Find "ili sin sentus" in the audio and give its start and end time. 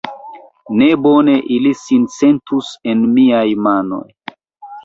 1.57-2.73